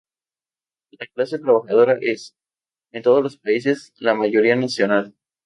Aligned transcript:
La 0.99 1.05
clase 1.05 1.37
trabajadora 1.37 1.95
es, 2.01 2.35
en 2.91 3.03
todos 3.03 3.21
los 3.21 3.37
países, 3.37 3.93
la 3.99 4.15
mayoría 4.15 4.55
nacional. 4.55 5.13